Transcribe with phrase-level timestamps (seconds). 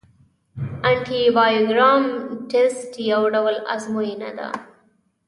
[0.89, 2.03] انټي بایوګرام
[2.49, 4.49] ټسټ یو ډول ازموینه ده.